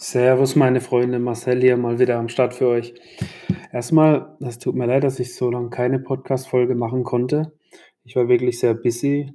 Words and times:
Servus, 0.00 0.54
meine 0.54 0.80
Freunde, 0.80 1.18
Marcel 1.18 1.60
hier 1.60 1.76
mal 1.76 1.98
wieder 1.98 2.20
am 2.20 2.28
Start 2.28 2.54
für 2.54 2.68
euch. 2.68 2.94
Erstmal, 3.72 4.36
es 4.38 4.60
tut 4.60 4.76
mir 4.76 4.86
leid, 4.86 5.02
dass 5.02 5.18
ich 5.18 5.34
so 5.34 5.50
lange 5.50 5.70
keine 5.70 5.98
Podcast-Folge 5.98 6.76
machen 6.76 7.02
konnte. 7.02 7.50
Ich 8.04 8.14
war 8.14 8.28
wirklich 8.28 8.60
sehr 8.60 8.74
busy. 8.74 9.34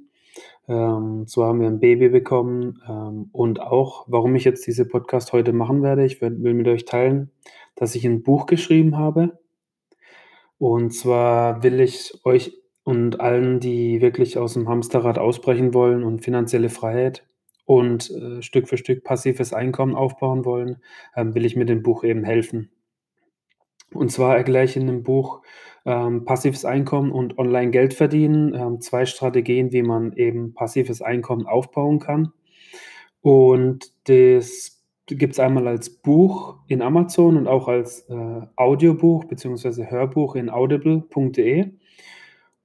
Ähm, 0.66 1.24
so 1.26 1.44
haben 1.44 1.60
wir 1.60 1.66
ein 1.66 1.80
Baby 1.80 2.08
bekommen 2.08 2.80
ähm, 2.88 3.28
und 3.32 3.60
auch, 3.60 4.06
warum 4.08 4.34
ich 4.36 4.44
jetzt 4.44 4.66
diese 4.66 4.88
Podcast 4.88 5.34
heute 5.34 5.52
machen 5.52 5.82
werde. 5.82 6.06
Ich 6.06 6.22
will 6.22 6.30
mit 6.30 6.66
euch 6.66 6.86
teilen, 6.86 7.30
dass 7.76 7.94
ich 7.94 8.06
ein 8.06 8.22
Buch 8.22 8.46
geschrieben 8.46 8.96
habe. 8.96 9.38
Und 10.56 10.94
zwar 10.94 11.62
will 11.62 11.78
ich 11.78 12.22
euch 12.24 12.56
und 12.84 13.20
allen, 13.20 13.60
die 13.60 14.00
wirklich 14.00 14.38
aus 14.38 14.54
dem 14.54 14.66
Hamsterrad 14.66 15.18
ausbrechen 15.18 15.74
wollen 15.74 16.02
und 16.02 16.24
finanzielle 16.24 16.70
Freiheit 16.70 17.22
und 17.64 18.10
äh, 18.10 18.42
Stück 18.42 18.68
für 18.68 18.76
Stück 18.76 19.04
passives 19.04 19.52
Einkommen 19.52 19.94
aufbauen 19.94 20.44
wollen, 20.44 20.78
ähm, 21.16 21.34
will 21.34 21.44
ich 21.44 21.56
mit 21.56 21.68
dem 21.68 21.82
Buch 21.82 22.04
eben 22.04 22.24
helfen. 22.24 22.70
Und 23.92 24.10
zwar 24.10 24.42
gleich 24.42 24.76
in 24.76 24.86
dem 24.86 25.02
Buch 25.02 25.42
ähm, 25.86 26.24
Passives 26.24 26.64
Einkommen 26.64 27.12
und 27.12 27.38
Online-Geld 27.38 27.94
verdienen, 27.94 28.54
ähm, 28.54 28.80
zwei 28.80 29.06
Strategien, 29.06 29.72
wie 29.72 29.82
man 29.82 30.12
eben 30.14 30.54
passives 30.54 31.02
Einkommen 31.02 31.46
aufbauen 31.46 32.00
kann. 32.00 32.32
Und 33.20 33.92
das 34.08 34.82
gibt 35.06 35.34
es 35.34 35.40
einmal 35.40 35.68
als 35.68 35.90
Buch 35.90 36.56
in 36.66 36.82
Amazon 36.82 37.36
und 37.36 37.46
auch 37.46 37.68
als 37.68 38.08
äh, 38.08 38.40
Audiobuch 38.56 39.24
bzw. 39.24 39.86
Hörbuch 39.86 40.34
in 40.34 40.50
audible.de. 40.50 41.72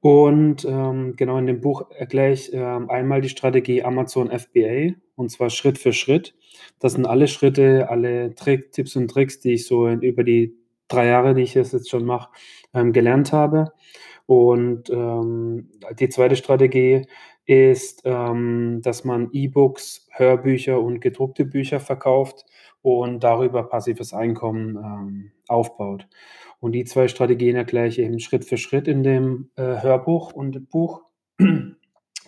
Und 0.01 0.63
ähm, 0.65 1.15
genau 1.17 1.37
in 1.37 1.47
dem 1.47 1.59
Buch 1.59 1.89
erkläre 1.91 2.31
ich 2.31 2.53
ähm, 2.53 2.89
einmal 2.89 3.21
die 3.21 3.29
Strategie 3.29 3.83
Amazon 3.83 4.29
FBA 4.31 4.95
und 5.15 5.29
zwar 5.29 5.49
Schritt 5.49 5.77
für 5.77 5.91
Schritt. 5.91 6.35
Das 6.79 6.93
sind 6.93 7.05
alle 7.05 7.27
Schritte, 7.27 7.89
alle 7.89 8.33
Trick, 8.35 8.71
Tipps 8.71 8.95
und 8.95 9.09
Tricks, 9.09 9.39
die 9.39 9.53
ich 9.53 9.67
so 9.67 9.87
in, 9.87 10.01
über 10.01 10.23
die 10.23 10.55
drei 10.87 11.07
Jahre, 11.07 11.33
die 11.35 11.43
ich 11.43 11.53
das 11.53 11.73
jetzt 11.73 11.89
schon 11.89 12.05
mache, 12.05 12.29
ähm, 12.73 12.93
gelernt 12.93 13.33
habe. 13.33 13.73
Und 14.25 14.89
ähm, 14.89 15.69
die 15.99 16.09
zweite 16.09 16.35
Strategie 16.35 17.07
ist, 17.45 18.03
ähm, 18.05 18.79
dass 18.83 19.03
man 19.03 19.29
E-Books, 19.33 20.07
Hörbücher 20.11 20.79
und 20.79 21.01
gedruckte 21.01 21.45
Bücher 21.45 21.79
verkauft 21.79 22.45
und 22.81 23.23
darüber 23.23 23.63
passives 23.63 24.13
Einkommen 24.13 24.77
ähm, 24.77 25.31
aufbaut. 25.47 26.07
Und 26.59 26.73
die 26.73 26.85
zwei 26.85 27.07
Strategien 27.07 27.55
erkläre 27.55 27.87
ich 27.87 27.99
eben 27.99 28.19
Schritt 28.19 28.45
für 28.45 28.57
Schritt 28.57 28.87
in 28.87 29.03
dem 29.03 29.49
äh, 29.55 29.81
Hörbuch 29.81 30.33
und 30.33 30.69
Buch. 30.69 31.01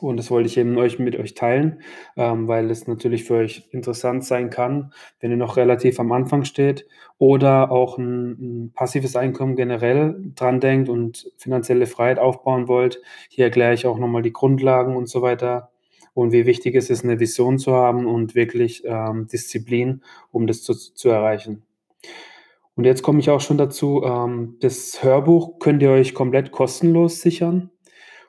Und 0.02 0.18
das 0.18 0.32
wollte 0.32 0.48
ich 0.48 0.58
eben 0.58 0.78
euch 0.78 0.98
mit 0.98 1.16
euch 1.16 1.36
teilen, 1.36 1.84
ähm, 2.18 2.48
weil 2.48 2.72
es 2.72 2.88
natürlich 2.88 3.24
für 3.24 3.36
euch 3.36 3.68
interessant 3.70 4.26
sein 4.26 4.50
kann, 4.50 4.94
wenn 5.20 5.30
ihr 5.30 5.38
noch 5.38 5.58
relativ 5.58 6.00
am 6.00 6.12
Anfang 6.12 6.44
steht 6.44 6.88
oder 7.20 7.72
auch 7.72 8.00
ein, 8.00 8.32
ein 8.32 8.74
passives 8.74 9.16
Einkommen 9.16 9.56
generell 9.56 10.16
dran 10.36 10.60
denkt 10.60 10.90
und 10.90 11.32
finanzielle 11.38 11.86
Freiheit 11.86 12.18
aufbauen 12.18 12.68
wollt. 12.68 13.00
Hier 13.30 13.46
erkläre 13.46 13.76
ich 13.76 13.86
auch 13.86 14.00
nochmal 14.00 14.24
die 14.24 14.34
Grundlagen 14.34 14.96
und 14.96 15.08
so 15.08 15.22
weiter 15.22 15.70
und 16.16 16.32
wie 16.32 16.48
wichtig 16.48 16.76
es 16.76 16.90
ist, 16.90 17.04
eine 17.04 17.20
Vision 17.20 17.60
zu 17.60 17.74
haben 17.74 18.08
und 18.08 18.34
wirklich 18.34 18.84
ähm, 18.86 19.28
Disziplin, 19.28 20.02
um 20.32 20.48
das 20.48 20.64
zu, 20.64 20.74
zu 20.74 21.10
erreichen. 21.10 21.62
Und 22.76 22.86
jetzt 22.86 23.04
komme 23.04 23.20
ich 23.20 23.30
auch 23.30 23.42
schon 23.42 23.58
dazu, 23.58 24.04
ähm, 24.04 24.58
das 24.62 25.04
Hörbuch 25.04 25.60
könnt 25.60 25.82
ihr 25.82 25.92
euch 25.92 26.14
komplett 26.14 26.52
kostenlos 26.52 27.22
sichern. 27.22 27.70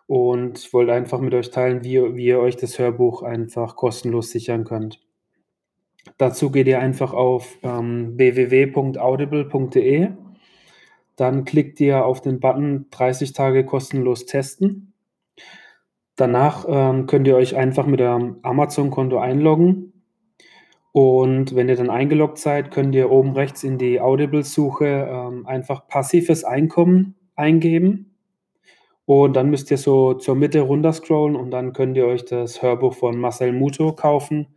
Und 0.06 0.72
wollte 0.74 0.92
einfach 0.92 1.20
mit 1.20 1.32
euch 1.32 1.50
teilen, 1.50 1.84
wie, 1.84 2.16
wie 2.16 2.26
ihr 2.26 2.40
euch 2.40 2.56
das 2.56 2.78
Hörbuch 2.78 3.22
einfach 3.22 3.76
kostenlos 3.76 4.30
sichern 4.30 4.64
könnt. 4.64 5.00
Dazu 6.18 6.50
geht 6.50 6.66
ihr 6.66 6.80
einfach 6.80 7.12
auf 7.14 7.56
ähm, 7.62 8.18
www.audible.de. 8.18 10.10
Dann 11.16 11.44
klickt 11.44 11.80
ihr 11.80 12.04
auf 12.04 12.20
den 12.20 12.40
Button 12.40 12.86
30 12.90 13.32
Tage 13.32 13.64
kostenlos 13.64 14.26
testen. 14.26 14.92
Danach 16.16 16.66
ähm, 16.68 17.06
könnt 17.06 17.26
ihr 17.26 17.36
euch 17.36 17.56
einfach 17.56 17.86
mit 17.86 18.00
eurem 18.00 18.38
Amazon-Konto 18.42 19.18
einloggen 19.18 19.91
und 20.92 21.56
wenn 21.56 21.70
ihr 21.70 21.76
dann 21.76 21.88
eingeloggt 21.88 22.38
seid, 22.38 22.70
könnt 22.70 22.94
ihr 22.94 23.10
oben 23.10 23.32
rechts 23.32 23.64
in 23.64 23.78
die 23.78 24.00
Audible-Suche 24.00 25.08
ähm, 25.10 25.46
einfach 25.46 25.88
passives 25.88 26.44
Einkommen 26.44 27.16
eingeben. 27.34 28.14
Und 29.06 29.34
dann 29.34 29.50
müsst 29.50 29.70
ihr 29.70 29.78
so 29.78 30.14
zur 30.14 30.36
Mitte 30.36 30.60
runter 30.60 30.92
scrollen 30.92 31.34
und 31.34 31.50
dann 31.50 31.72
könnt 31.72 31.96
ihr 31.96 32.06
euch 32.06 32.24
das 32.26 32.62
Hörbuch 32.62 32.94
von 32.94 33.18
Marcel 33.18 33.52
Muto 33.52 33.92
kaufen. 33.94 34.54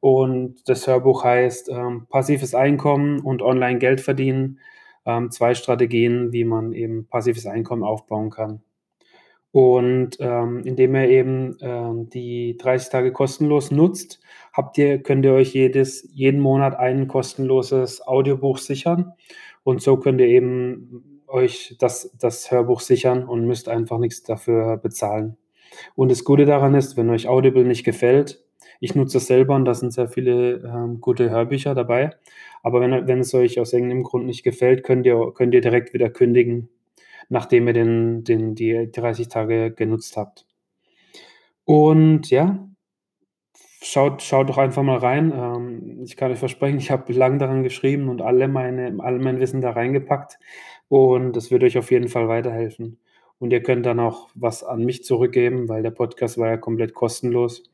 Und 0.00 0.68
das 0.68 0.86
Hörbuch 0.86 1.24
heißt 1.24 1.70
ähm, 1.70 2.06
Passives 2.10 2.54
Einkommen 2.54 3.20
und 3.20 3.40
Online-Geld 3.40 4.02
verdienen. 4.02 4.60
Ähm, 5.06 5.30
zwei 5.30 5.54
Strategien, 5.54 6.32
wie 6.32 6.44
man 6.44 6.72
eben 6.74 7.06
passives 7.08 7.46
Einkommen 7.46 7.82
aufbauen 7.82 8.30
kann. 8.30 8.62
Und 9.54 10.16
ähm, 10.18 10.62
indem 10.64 10.96
ihr 10.96 11.08
eben 11.10 11.56
ähm, 11.60 12.10
die 12.10 12.56
30 12.56 12.90
Tage 12.90 13.12
kostenlos 13.12 13.70
nutzt, 13.70 14.18
habt 14.52 14.76
ihr, 14.78 15.00
könnt 15.00 15.24
ihr 15.24 15.32
euch 15.32 15.54
jedes, 15.54 16.08
jeden 16.12 16.40
Monat 16.40 16.74
ein 16.76 17.06
kostenloses 17.06 18.04
Audiobuch 18.04 18.58
sichern. 18.58 19.12
Und 19.62 19.80
so 19.80 19.96
könnt 19.96 20.20
ihr 20.20 20.26
eben 20.26 21.22
euch 21.28 21.76
das, 21.78 22.10
das 22.18 22.50
Hörbuch 22.50 22.80
sichern 22.80 23.28
und 23.28 23.46
müsst 23.46 23.68
einfach 23.68 23.98
nichts 23.98 24.24
dafür 24.24 24.76
bezahlen. 24.76 25.36
Und 25.94 26.10
das 26.10 26.24
Gute 26.24 26.46
daran 26.46 26.74
ist, 26.74 26.96
wenn 26.96 27.08
euch 27.10 27.28
Audible 27.28 27.62
nicht 27.62 27.84
gefällt, 27.84 28.42
ich 28.80 28.96
nutze 28.96 29.18
es 29.18 29.28
selber 29.28 29.54
und 29.54 29.66
da 29.66 29.74
sind 29.74 29.92
sehr 29.92 30.08
viele 30.08 30.64
ähm, 30.64 31.00
gute 31.00 31.30
Hörbücher 31.30 31.76
dabei. 31.76 32.10
Aber 32.64 32.80
wenn, 32.80 33.06
wenn 33.06 33.20
es 33.20 33.32
euch 33.34 33.60
aus 33.60 33.72
irgendeinem 33.72 34.02
Grund 34.02 34.26
nicht 34.26 34.42
gefällt, 34.42 34.82
könnt 34.82 35.06
ihr, 35.06 35.30
könnt 35.32 35.54
ihr 35.54 35.60
direkt 35.60 35.94
wieder 35.94 36.10
kündigen 36.10 36.70
nachdem 37.28 37.66
ihr 37.66 37.72
den, 37.72 38.24
den, 38.24 38.54
die 38.54 38.90
30 38.90 39.28
Tage 39.28 39.72
genutzt 39.72 40.16
habt. 40.16 40.46
Und 41.64 42.30
ja, 42.30 42.68
schaut, 43.82 44.22
schaut 44.22 44.48
doch 44.48 44.58
einfach 44.58 44.82
mal 44.82 44.98
rein. 44.98 45.32
Ähm, 45.34 46.02
ich 46.04 46.16
kann 46.16 46.32
euch 46.32 46.38
versprechen, 46.38 46.78
ich 46.78 46.90
habe 46.90 47.12
lang 47.12 47.38
daran 47.38 47.62
geschrieben 47.62 48.08
und 48.08 48.22
alle 48.22 48.48
meine, 48.48 48.96
all 48.98 49.18
mein 49.18 49.40
Wissen 49.40 49.60
da 49.60 49.70
reingepackt. 49.70 50.38
Und 50.88 51.34
das 51.36 51.50
wird 51.50 51.62
euch 51.64 51.78
auf 51.78 51.90
jeden 51.90 52.08
Fall 52.08 52.28
weiterhelfen. 52.28 52.98
Und 53.38 53.52
ihr 53.52 53.62
könnt 53.62 53.86
dann 53.86 54.00
auch 54.00 54.28
was 54.34 54.64
an 54.64 54.84
mich 54.84 55.04
zurückgeben, 55.04 55.68
weil 55.68 55.82
der 55.82 55.90
Podcast 55.90 56.38
war 56.38 56.48
ja 56.48 56.56
komplett 56.56 56.94
kostenlos. 56.94 57.64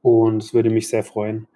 Und 0.00 0.42
es 0.42 0.54
würde 0.54 0.70
mich 0.70 0.88
sehr 0.88 1.04
freuen. 1.04 1.46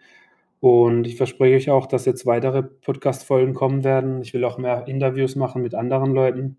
Und 0.61 1.07
ich 1.07 1.17
verspreche 1.17 1.57
euch 1.57 1.71
auch, 1.71 1.87
dass 1.87 2.07
jetzt 2.07 2.27
weitere 2.27 2.63
Podcast-Folgen 2.63 3.55
kommen 3.55 3.85
werden. 3.85 4.23
Ich 4.23 4.35
will 4.35 4.45
auch 4.45 4.59
mehr 4.59 4.87
Interviews 4.89 5.37
machen 5.37 5.63
mit 5.63 5.75
anderen 5.75 6.13
Leuten. 6.13 6.59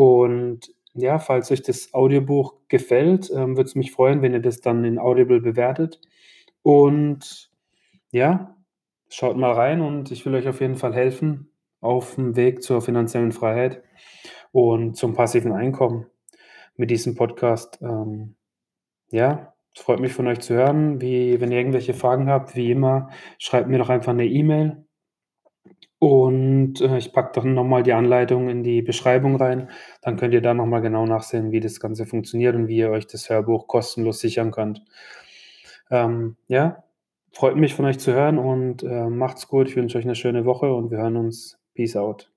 Und 0.00 0.74
ja, 0.94 1.18
falls 1.18 1.50
euch 1.50 1.60
das 1.60 1.92
Audiobuch 1.92 2.54
gefällt, 2.68 3.30
ähm, 3.30 3.58
würde 3.58 3.68
es 3.68 3.74
mich 3.74 3.92
freuen, 3.92 4.22
wenn 4.22 4.32
ihr 4.32 4.40
das 4.40 4.62
dann 4.62 4.82
in 4.86 4.98
Audible 4.98 5.42
bewertet. 5.42 6.00
Und 6.62 7.50
ja, 8.10 8.56
schaut 9.10 9.36
mal 9.36 9.52
rein 9.52 9.82
und 9.82 10.10
ich 10.10 10.24
will 10.24 10.34
euch 10.34 10.48
auf 10.48 10.62
jeden 10.62 10.76
Fall 10.76 10.94
helfen 10.94 11.52
auf 11.82 12.14
dem 12.14 12.34
Weg 12.34 12.62
zur 12.62 12.80
finanziellen 12.80 13.32
Freiheit 13.32 13.82
und 14.52 14.96
zum 14.96 15.12
passiven 15.12 15.52
Einkommen 15.52 16.06
mit 16.76 16.90
diesem 16.90 17.14
Podcast. 17.14 17.78
Ähm, 17.82 18.36
ja, 19.10 19.52
es 19.74 19.82
freut 19.82 20.00
mich 20.00 20.14
von 20.14 20.28
euch 20.28 20.40
zu 20.40 20.54
hören. 20.54 21.02
Wie, 21.02 21.42
wenn 21.42 21.52
ihr 21.52 21.58
irgendwelche 21.58 21.92
Fragen 21.92 22.30
habt, 22.30 22.56
wie 22.56 22.70
immer, 22.70 23.10
schreibt 23.36 23.68
mir 23.68 23.76
doch 23.76 23.90
einfach 23.90 24.12
eine 24.12 24.24
E-Mail 24.24 24.82
und, 26.00 26.80
äh, 26.80 26.98
ich 26.98 27.12
packe 27.12 27.40
dann 27.40 27.54
nochmal 27.54 27.82
die 27.84 27.92
Anleitung 27.92 28.48
in 28.48 28.62
die 28.64 28.82
Beschreibung 28.82 29.36
rein. 29.36 29.70
Dann 30.02 30.16
könnt 30.16 30.34
ihr 30.34 30.40
da 30.42 30.54
nochmal 30.54 30.80
genau 30.80 31.06
nachsehen, 31.06 31.52
wie 31.52 31.60
das 31.60 31.78
Ganze 31.78 32.06
funktioniert 32.06 32.56
und 32.56 32.68
wie 32.68 32.78
ihr 32.78 32.90
euch 32.90 33.06
das 33.06 33.28
Hörbuch 33.30 33.68
kostenlos 33.68 34.20
sichern 34.20 34.50
könnt. 34.50 34.82
Ähm, 35.90 36.36
ja, 36.48 36.84
freut 37.32 37.56
mich 37.56 37.74
von 37.74 37.84
euch 37.84 37.98
zu 37.98 38.12
hören 38.14 38.38
und, 38.38 38.82
äh, 38.82 39.08
macht's 39.10 39.48
gut. 39.48 39.68
Ich 39.68 39.76
wünsche 39.76 39.98
euch 39.98 40.04
eine 40.04 40.14
schöne 40.14 40.44
Woche 40.46 40.72
und 40.74 40.90
wir 40.90 40.98
hören 40.98 41.16
uns. 41.16 41.58
Peace 41.74 41.96
out. 41.96 42.30